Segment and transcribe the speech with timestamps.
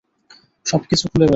[0.65, 1.29] সবকিছু খুলে বলো।